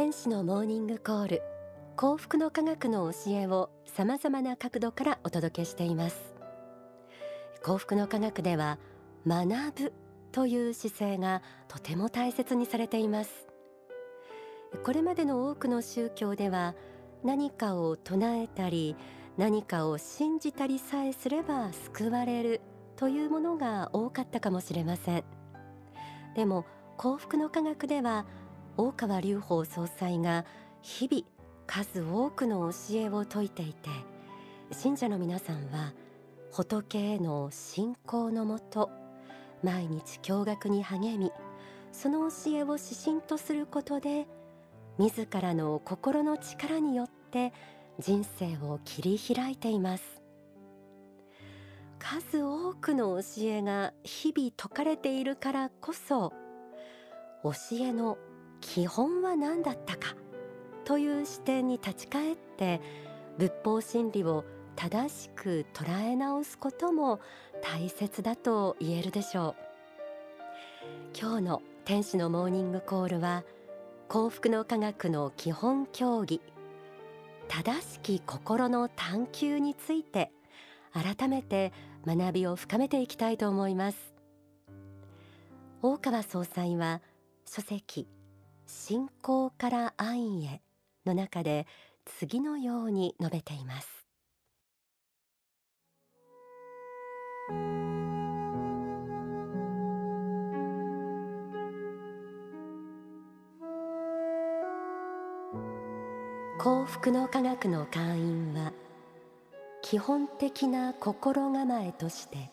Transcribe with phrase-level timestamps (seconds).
[0.00, 1.42] 天使のモーニングコール。
[1.94, 6.34] 幸福の科学の教えを様々な角度からお届けしています。
[7.62, 8.78] 幸福の科学では
[9.26, 9.48] 学
[9.90, 9.92] ぶ
[10.32, 13.46] という姿勢がとても大切にされています。
[14.82, 16.74] これまでの多くの宗教では
[17.22, 18.96] 何かを唱えたり
[19.36, 22.62] 何かを信じたりさえすれば救われる
[22.96, 25.24] というものが多かったかもしれません。
[26.34, 26.64] でも
[26.96, 28.24] 幸福の科学では
[28.82, 30.46] 大川隆法総裁が
[30.80, 31.22] 日々
[31.66, 33.90] 数多くの教えを説いていて
[34.72, 35.92] 信者の皆さんは
[36.50, 38.88] 仏への信仰のもと
[39.62, 41.30] 毎日教学に励み
[41.92, 44.26] その教えを指針とすることで
[44.96, 47.52] 自らの心の力によって
[47.98, 50.22] 人生を切り開いています。
[51.98, 56.32] 数多くの教えが日々説かれているからこそ
[57.42, 58.16] 教えの
[58.60, 60.14] 基本は何だったか？
[60.84, 62.80] という視点に立ち返って
[63.38, 64.44] 仏法真理を
[64.76, 67.20] 正しく捉え直すことも
[67.62, 69.56] 大切だと言えるでしょう。
[71.18, 73.44] 今日の天使のモーニングコールは
[74.08, 76.40] 幸福の科学の基本競技
[77.48, 80.30] 正しき心の探求について
[80.92, 81.72] 改めて
[82.06, 84.14] 学びを深めていきたいと思います。
[85.82, 87.00] 大川総裁は
[87.44, 88.06] 書籍
[88.70, 90.62] 信仰から愛へ
[91.04, 91.66] の中で
[92.04, 93.88] 次のように述べています。
[106.58, 108.72] 幸福の科学の会員は
[109.82, 112.50] 基本的な心構えとして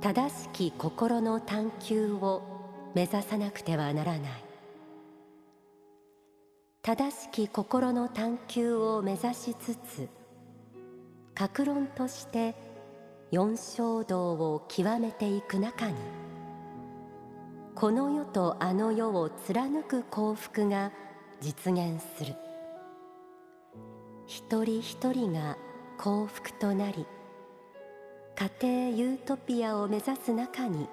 [0.00, 2.42] 正しき心の探求を
[2.94, 4.51] 目指さなくてはならない。
[6.84, 10.08] 正しき心の探求を目指しつつ
[11.32, 12.56] 格論として
[13.30, 15.94] 四正道を極めていく中に
[17.76, 20.90] この世とあの世を貫く幸福が
[21.40, 22.34] 実現する。
[24.26, 25.56] 一人一人が
[25.98, 27.06] 幸福となり
[28.60, 30.88] 家庭ユートピアを目指す中に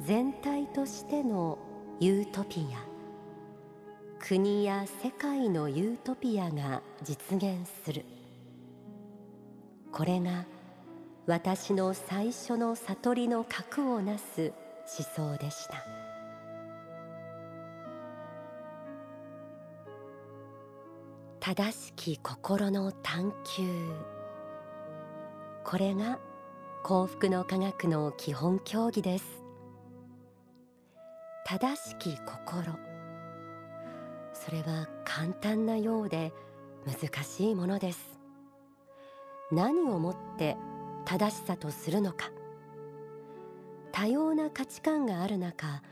[0.00, 1.58] 全体としての
[1.98, 2.93] ユートピア。
[4.26, 8.06] 国や世界のユートピアが実現する。
[9.92, 10.46] これが
[11.26, 14.54] 私の最初の悟りの核をなす
[15.18, 15.84] 思想でした。
[21.40, 23.90] 正しき心の探求。
[25.64, 26.18] これが
[26.82, 29.44] 幸福の科学の基本競技です。
[31.44, 32.83] 正しき心。
[34.44, 36.32] それは簡単なようで
[36.84, 38.20] 難しいものです。
[39.50, 40.56] 何をもって
[41.06, 42.30] 正しさとするのか。
[43.90, 45.82] 多様な価値観がある中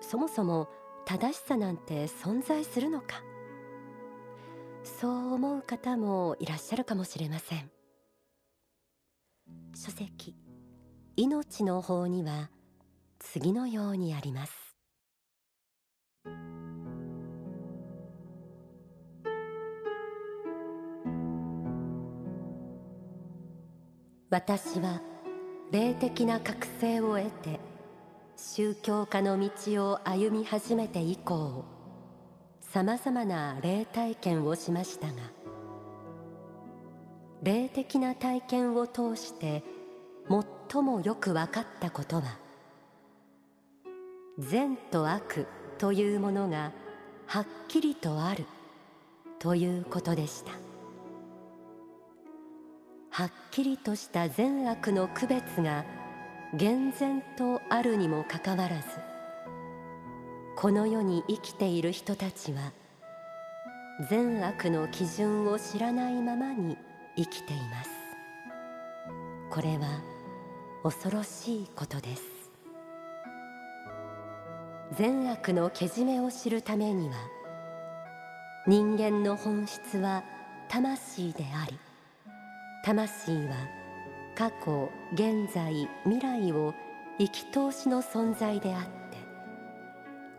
[0.00, 0.68] そもそも
[1.06, 3.22] 正しさなんて存在するのか。
[4.84, 7.70] そう思う方もいらっしゃるかもしれません。
[9.74, 10.36] 書籍
[11.16, 12.50] 命の法には
[13.18, 14.65] 次のようにあります。
[24.28, 25.00] 私は
[25.70, 27.60] 霊的な覚醒を得て
[28.36, 31.64] 宗教家の道を歩み始めて以降
[32.60, 35.14] さまざまな霊体験をしましたが
[37.44, 39.62] 霊的な体験を通して
[40.72, 42.24] 最もよく分かったことは
[44.40, 45.46] 善と悪
[45.78, 46.72] というものが
[47.26, 48.44] はっきりとある
[49.38, 50.65] ということでした。
[53.16, 55.86] はっきりとした善悪の区別が
[56.52, 58.82] 厳然とあるにもかかわらず
[60.54, 62.74] この世に生きている人たちは
[64.10, 66.76] 善悪の基準を知らないままに
[67.16, 67.90] 生きています。
[69.50, 70.02] これは
[70.82, 72.22] 恐ろしいことです。
[74.92, 77.14] 善悪のけじめを知るためには
[78.66, 80.22] 人間の本質は
[80.68, 81.78] 魂であり
[82.86, 83.68] 魂は
[84.36, 86.72] 過去現在未来を
[87.18, 89.16] 生き通しの存在であって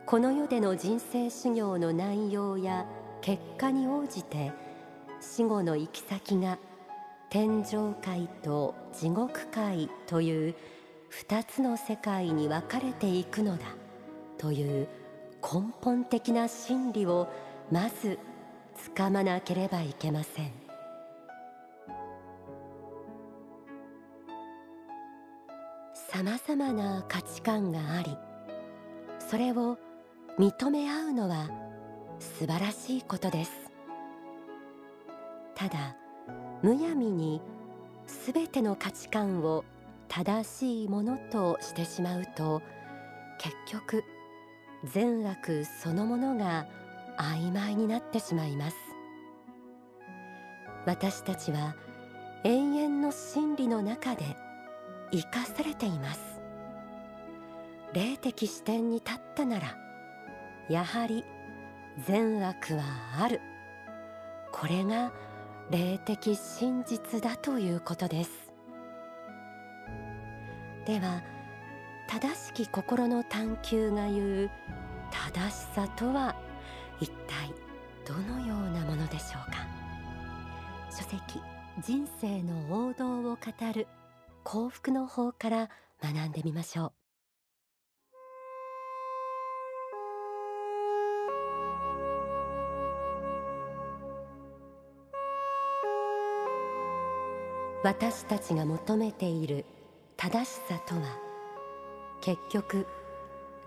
[0.06, 2.86] この世での人生修行の内容や
[3.20, 4.50] 結果に応じて
[5.20, 6.56] 死後の行き先が
[7.28, 10.54] 天上界と地獄界という
[11.10, 13.66] 二つの世界に分かれていくのだ
[14.38, 14.88] という
[15.42, 17.28] 根本的な真理を
[17.70, 18.18] まず
[18.74, 20.67] つかまなければいけません。
[26.18, 28.16] さまざまな価値観があり
[29.20, 29.78] それを
[30.36, 31.48] 認め合うのは
[32.18, 33.52] 素晴らしいことです。
[35.54, 35.94] ただ
[36.60, 37.40] むやみに
[38.08, 39.64] すべての価値観を
[40.08, 42.62] 正しいものとしてしまうと
[43.38, 44.02] 結局
[44.92, 46.66] 善悪そのものが
[47.16, 48.76] 曖昧になってしまいます。
[50.84, 51.76] 私たちは
[52.42, 54.47] 永遠の真理の中で
[55.12, 56.40] 生かされています。
[57.92, 59.76] 霊的視点に立ったなら
[60.68, 61.24] やはり
[62.06, 62.82] 善悪は
[63.20, 63.40] ある。
[64.52, 65.12] これが
[65.70, 68.30] 霊的真実だということです。
[70.86, 71.22] では
[72.08, 74.50] 正しき心の探求が言う
[75.10, 76.34] 正しさとは
[77.00, 77.52] 一体
[78.06, 79.66] どのようなものでしょうか。
[80.90, 81.42] 書籍
[81.80, 83.38] 人生の王道を語
[83.74, 83.86] る
[84.44, 85.70] 幸福の法から
[86.02, 86.92] 学んでみましょう。
[97.84, 99.64] 私たちが求めている
[100.16, 101.02] 正しさとは
[102.20, 102.86] 結局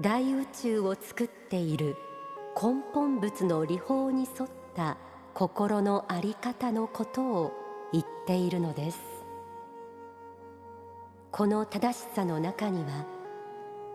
[0.02, 1.96] 大宇宙を作っている
[2.62, 4.98] 根本物の理法に沿った
[5.34, 7.54] 心の在り方のことを
[7.94, 9.21] 言っているのです。
[11.32, 13.06] この正しさの中には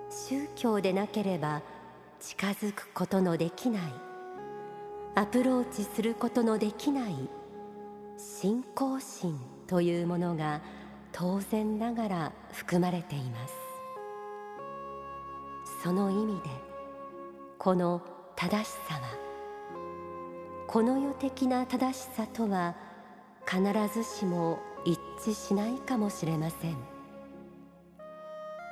[0.08, 1.60] 宗教でなければ
[2.18, 3.82] 近づくことのできない
[5.16, 7.28] アプローチすることのできない
[8.16, 10.62] 信仰心というものが
[11.12, 13.54] 当然ながら含まれています。
[15.82, 16.48] その意味で
[17.58, 18.00] この
[18.34, 19.00] 正しさは
[20.66, 22.74] この世的な正しさとは
[23.46, 23.62] 必
[23.92, 26.95] ずしも一致しないかもしれません。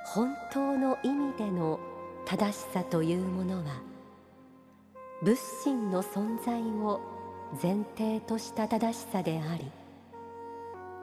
[0.05, 1.81] 本当の意味での
[2.27, 3.83] 正しさというものは
[5.23, 7.01] 仏心の存在を
[7.62, 9.71] 前提とした正しさであり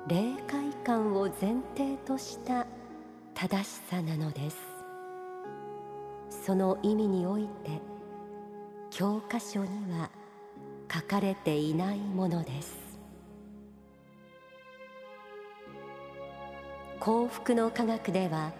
[0.08, 2.68] 霊界観を前提とした
[3.34, 4.58] 正しさなのです。
[6.30, 7.80] その意味において
[8.90, 10.10] 教科書には
[10.92, 12.80] 書かれていないものです。
[17.00, 18.52] 幸福の科学では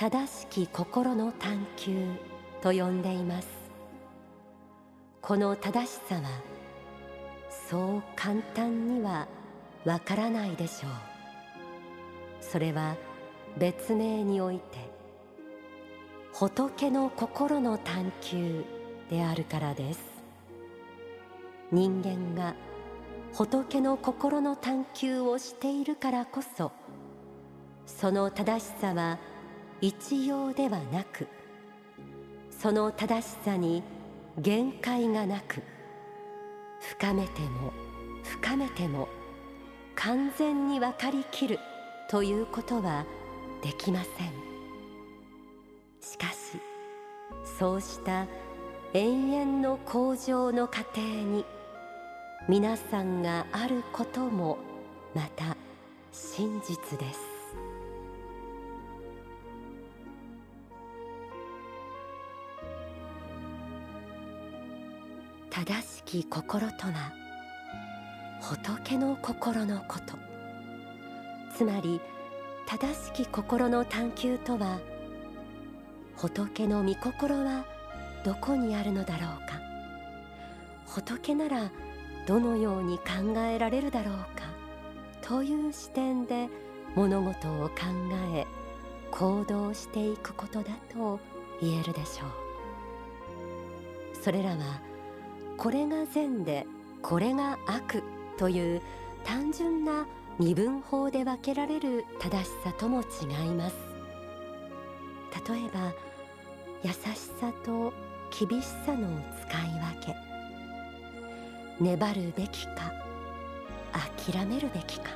[0.00, 2.06] 正しき心の探求
[2.62, 3.48] と呼んでいます。
[5.20, 6.22] この正しさは
[7.68, 9.26] そう簡単には
[9.84, 10.90] わからないでしょう。
[12.40, 12.94] それは
[13.58, 14.88] 別名において
[16.32, 18.64] 仏の心の探求
[19.10, 20.00] であるからです。
[21.72, 22.54] 人間が
[23.32, 26.70] 仏の心の探求をしているからこそ
[27.84, 29.18] その正しさは
[29.80, 31.28] 一様ではなく
[32.50, 33.82] その正しさに
[34.36, 35.62] 限界がなく
[36.80, 37.72] 深めても
[38.24, 39.08] 深めても
[39.94, 41.58] 完全に分かりきる
[42.10, 43.04] ということは
[43.62, 44.48] できません。
[46.00, 46.60] しかし
[47.58, 48.26] そうした
[48.94, 51.44] 永遠の向上の過程に
[52.48, 54.58] 皆さんがあることも
[55.14, 55.56] また
[56.12, 57.37] 真実です。
[65.66, 67.12] 正しき心とは
[68.40, 70.14] 仏の心のこと。
[71.52, 72.00] つまり
[72.64, 74.78] 正しき心の探求とは
[76.14, 77.64] 仏の御心は
[78.24, 79.60] どこにあるのだろうか。
[80.86, 81.72] 仏なら
[82.28, 84.44] どのように考えられるだろうか。
[85.22, 86.48] という視点で
[86.94, 87.74] 物事を考
[88.32, 88.46] え
[89.10, 91.18] 行動していくことだと
[91.60, 92.28] 言えるでしょう。
[94.22, 94.86] それらは
[95.58, 96.66] これが善で
[97.02, 98.04] これが悪
[98.38, 98.82] という
[99.24, 100.06] 単純な
[100.38, 103.04] 二分法で分けられる正しさとも違
[103.48, 103.76] います。
[105.50, 105.92] 例えば
[106.84, 106.96] 優し
[107.40, 107.92] さと
[108.38, 109.08] 厳しさの
[109.40, 110.14] 使い分け。
[111.80, 112.92] 粘るべきか
[113.92, 115.10] 諦めるべきか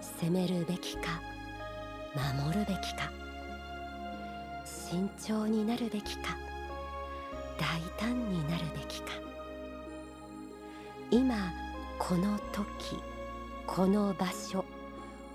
[0.00, 1.22] 責めるべきか
[2.14, 3.10] 守るべきか
[4.66, 6.49] 慎重になるべきか。
[7.60, 9.12] 大胆になるべきか。
[11.10, 11.52] 今
[11.98, 12.98] この時
[13.66, 14.64] この場所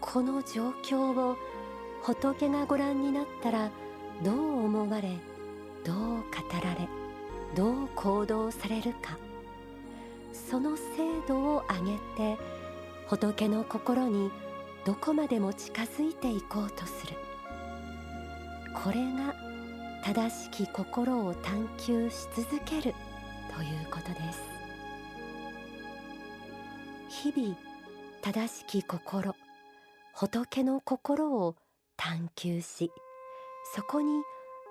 [0.02, 1.38] この状況を
[2.02, 3.70] 仏がご覧になったら
[4.24, 5.20] どう思われ
[5.84, 6.24] どう語
[6.64, 6.88] られ
[7.56, 9.18] どう行動されるか。
[10.34, 10.84] その精
[11.28, 12.42] 度を上げて
[13.08, 14.32] 仏の心に
[14.84, 17.14] どこまでも近づいていこうとする。
[18.74, 19.34] これが
[20.06, 22.94] 正しき心を探求し続けるという
[23.90, 24.40] ことです。
[27.24, 27.58] 日々
[28.22, 29.36] 正しき心
[30.14, 31.56] 仏の心を
[31.98, 32.92] 探求し
[33.74, 34.22] そこに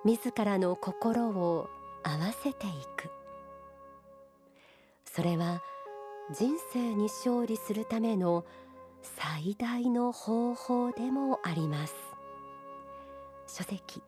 [0.05, 1.69] 自らの心を
[2.05, 3.11] 合わせていく。
[5.05, 5.61] それは
[6.33, 8.45] 人生に勝利するための
[9.03, 11.95] 最大の方法でもあります。
[13.49, 14.01] 書籍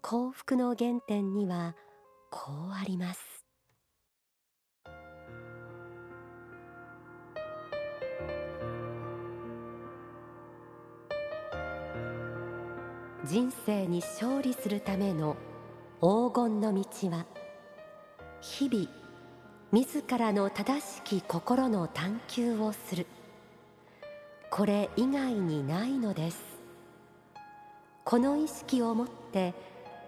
[0.00, 1.74] 幸福の原点には
[2.30, 3.20] こうあります。
[13.24, 15.36] 人生に勝利するための
[16.00, 17.26] 黄金の道は
[18.40, 18.88] 日々
[19.72, 23.06] 自らの正しき心の探求をする。
[24.50, 26.38] これ以外にないのです。
[28.04, 29.52] この意識を持って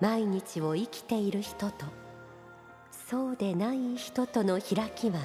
[0.01, 1.87] 毎日を生きている人と
[3.09, 5.21] そうでない人との開きは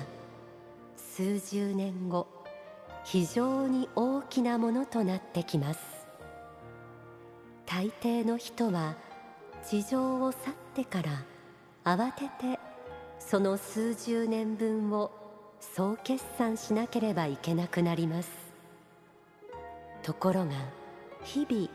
[0.98, 2.28] 数十年後
[3.04, 5.80] 非常に大きなものとなってきます。
[7.66, 8.96] 大抵の人は
[9.64, 11.24] 地上を去ってから
[11.84, 12.60] 慌てて
[13.20, 15.12] その数十年分を
[15.60, 18.30] 総決算しなければいけなくなります。
[20.04, 20.52] ところが
[21.24, 21.70] 日々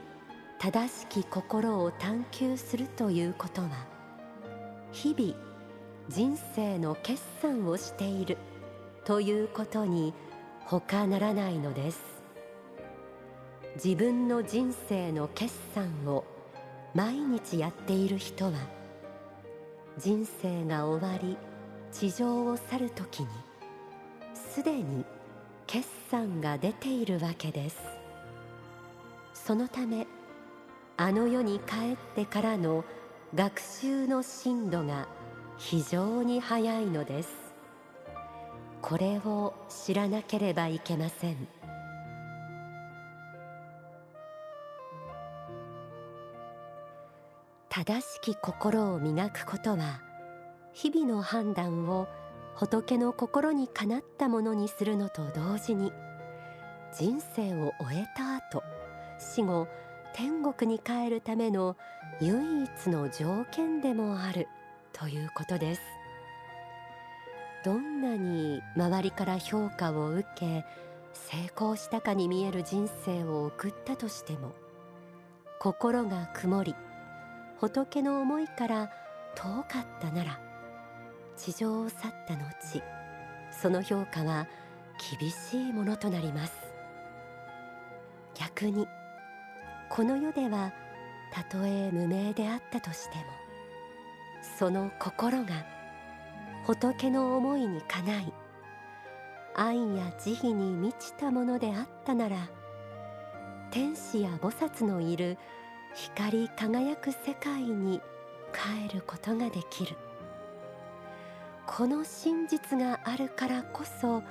[0.62, 3.87] 正しき心を探求するということは
[4.93, 5.35] 日々
[6.11, 8.37] 人生の決算をしている
[9.07, 10.12] ということに
[10.67, 11.99] 他ならないのです。
[13.83, 16.26] 自分の人生の決算を
[16.95, 18.52] 毎日やっている人は
[19.97, 21.38] 人生が終わり
[21.90, 23.29] 地上を去る時に
[24.35, 25.07] すでに
[25.67, 27.79] 決算が出ているわけです。
[29.33, 30.07] そのため
[31.02, 32.85] あの世に帰ってからの
[33.35, 35.09] 学習の進度が
[35.57, 37.30] 非常に早いのです。
[38.83, 41.49] これを知らなければいけません。
[47.71, 50.02] 正しき心を磨くことは
[50.75, 52.09] 日々の判断を
[52.54, 55.95] 仏の心にかなったものにするのと同時に
[56.95, 58.62] 人生を終えた後
[59.19, 59.66] 死後
[60.14, 61.76] 天国に帰るための
[62.21, 64.49] 唯一の条件でもある
[64.93, 65.83] ということです。
[67.64, 70.64] どんなに周りから評価を受け
[71.12, 74.52] 成功したかに見える人生を送ったとしても
[75.59, 76.75] 心が曇り
[77.59, 78.90] 仏の思いから
[79.35, 80.40] 遠かったなら
[81.37, 82.83] 地上を去った後
[83.50, 84.47] その評価は
[85.21, 86.52] 厳しいものとなります。
[88.35, 88.87] 逆に
[89.90, 90.73] この世では
[91.32, 93.25] たとえ無名であったとしても
[94.59, 95.66] その心が
[96.64, 98.32] 仏の思いにかない
[99.54, 102.49] 愛や慈悲に満ちたものであったなら
[103.70, 105.37] 天使や菩薩のいる
[105.94, 108.00] 光り輝く世界に
[108.52, 109.97] 帰ることができる。
[111.66, 114.25] この真実があるからこそ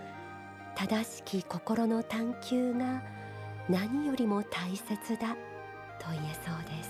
[0.75, 3.01] 正しき心の探求が
[3.69, 5.37] 何よりも大切だ。
[5.99, 6.89] と言えそうです。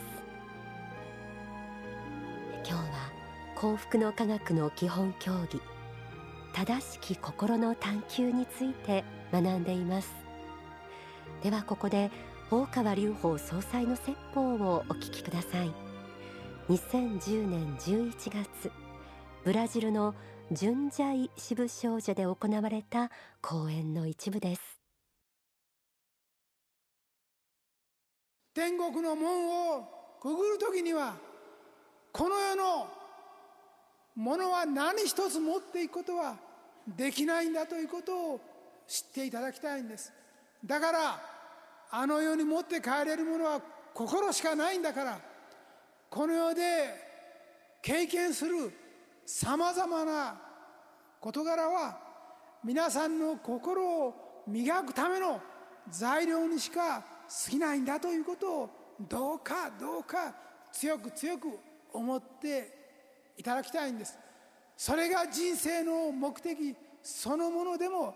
[2.63, 3.11] 今日は
[3.55, 5.61] 幸福の科学の基本教義
[6.53, 10.13] 正しき心の探求について学んでいます。
[11.43, 12.11] ではここで
[12.51, 15.71] 大川隆法総裁の説法をお聞きください。
[16.69, 18.71] 2010年11月
[19.43, 20.13] ブラジルの
[20.51, 23.09] 純在支部少女で行われた
[23.41, 24.78] 講演の一部です。
[28.59, 31.15] 天国の門をくぐるときには
[32.11, 32.87] この世の
[34.17, 36.35] ものは何一つ持っていくことは
[36.85, 38.41] できないんだということを
[38.85, 40.11] 知っていただきたいんです。
[40.65, 41.21] だから
[41.89, 43.61] あの世に持って帰れるものは
[43.93, 45.21] 心しかないんだから
[46.09, 46.61] この世で
[47.81, 48.73] 経験する
[49.25, 50.35] さまざまな
[51.21, 51.97] 事柄は
[52.65, 55.39] 皆さんの心を磨くための
[55.89, 58.69] 材料にしか過ぎないんだということを
[58.99, 60.33] どうかどうか
[60.71, 61.47] 強く強く
[61.93, 64.17] 思っていただきたいんです。
[64.75, 68.15] それが人生の目的そのものでも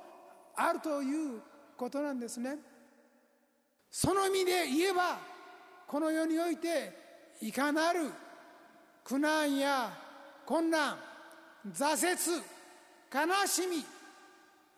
[0.55, 1.41] あるという
[1.77, 2.57] ことなんですね。
[3.89, 5.19] その意味で言えば
[5.87, 8.09] この世においていかなる
[9.03, 9.91] 苦難や
[10.45, 10.97] 困難
[11.71, 12.43] 挫折
[13.13, 13.85] 悲しみ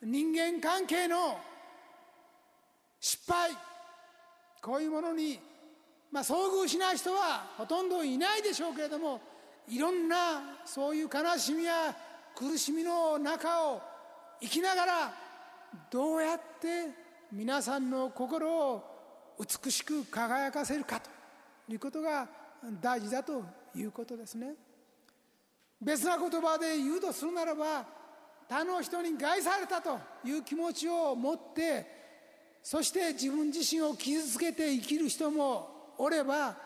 [0.02, 1.40] 人間関係の
[3.00, 3.52] 失敗
[4.66, 5.40] こういうものに、
[6.12, 9.22] まあ、遭遇しない人はほとんどいないでしょうけれども
[9.68, 11.96] いろんなそういう悲しみや
[12.36, 13.82] 苦しみの中を
[14.42, 15.14] 生きながら
[15.92, 16.90] どうやって
[17.32, 18.84] 皆さんの心を
[19.40, 21.12] 美しく輝かせるかと
[21.72, 22.28] いうことが
[22.82, 23.44] 大事だと
[23.76, 24.56] いうことですね。
[25.80, 27.86] 別な言葉で言うとするならば
[28.50, 31.95] 他の人に害されたという気持ちを持って
[32.66, 36.58] そして自分自身を傷つけて生きる人もおれば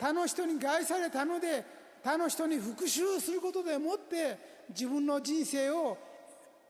[0.00, 1.64] 他の人に害されたので
[2.02, 4.36] 他の人に復讐することでもって
[4.70, 5.96] 自分の人生を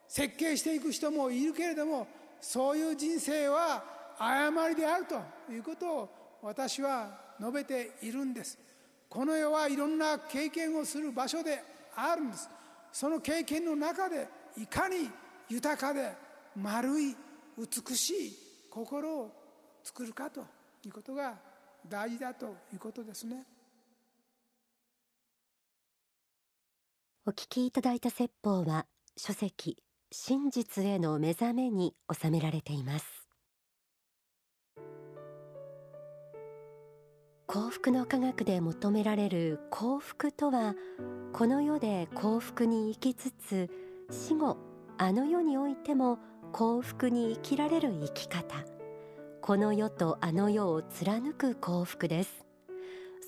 [0.07, 2.07] 設計していく人もいるけれども
[2.43, 3.83] そういう人生は
[4.19, 5.15] 誤りであると
[5.51, 6.11] いうことを
[6.43, 7.09] 私は
[7.41, 8.59] 述べているんです。
[9.09, 11.65] この世はいろんな経験をする場所で
[11.97, 12.51] あるんです。
[12.93, 15.09] その経験の中でいかに
[15.49, 16.13] 豊かで
[16.55, 17.17] 丸い
[17.57, 19.31] 美しい心を
[19.85, 20.41] 作るかと
[20.85, 21.35] いうことが
[21.89, 23.45] 大事だということですね。
[27.25, 29.79] お聞きいただいた説法は書籍
[30.11, 33.07] 真実への目覚めに収められています。
[37.47, 40.75] 幸福の科学で求められる幸福とは
[41.33, 43.71] この世で幸福に生きつつ
[44.11, 46.19] 死後あの世においても
[46.53, 48.65] 幸福に生きられる生き方。
[49.41, 52.47] この世とあの世を貫く幸福です。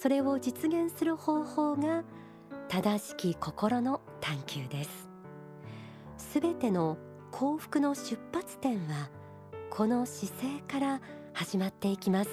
[0.00, 2.04] それを実現する方法が
[2.68, 5.08] 正しき心の探求です。
[6.18, 6.98] すべての
[7.32, 9.10] 幸福の出発点は
[9.68, 11.00] この姿勢から
[11.32, 12.30] 始まっていきます。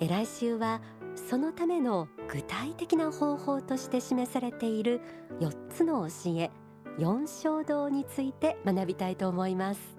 [0.00, 0.80] 来週は
[1.14, 5.02] そのための具体的な方法として示されている
[5.40, 6.50] 4つの教え。
[6.98, 9.97] 四正道について学びたいと思います。